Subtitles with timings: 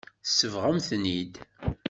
[0.25, 1.33] Tsebɣem-ten-id.